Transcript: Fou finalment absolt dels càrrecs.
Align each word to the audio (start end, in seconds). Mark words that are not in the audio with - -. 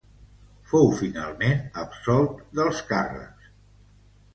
Fou 0.71 0.89
finalment 1.01 1.61
absolt 1.85 2.43
dels 2.61 2.85
càrrecs. 2.93 3.51